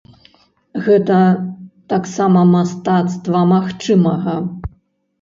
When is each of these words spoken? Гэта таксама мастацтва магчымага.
Гэта 0.85 1.19
таксама 1.95 2.45
мастацтва 2.57 3.47
магчымага. 3.55 4.39